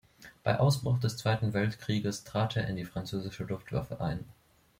[0.41, 4.25] Bei Ausbruch des Zweiten Weltkriegs trat er in die französische Luftwaffe ein.